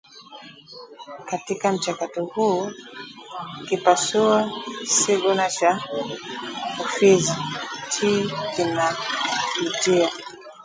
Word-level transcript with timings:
Katika 1.25 1.71
mchakato 1.71 2.25
huu 2.25 2.71
kipasuo 3.69 4.51
sighuna 4.85 5.49
cha 5.51 5.81
ufizi 6.83 7.35
"t" 7.99 8.25
kinapitia 8.55 10.09